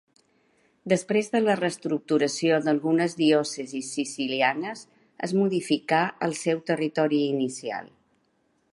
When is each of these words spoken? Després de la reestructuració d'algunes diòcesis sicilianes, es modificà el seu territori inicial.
Després 0.93 1.27
de 1.35 1.41
la 1.43 1.57
reestructuració 1.59 2.57
d'algunes 2.67 3.15
diòcesis 3.21 3.91
sicilianes, 3.99 4.83
es 5.29 5.37
modificà 5.43 6.01
el 6.29 6.37
seu 6.45 6.67
territori 6.73 7.25
inicial. 7.37 7.97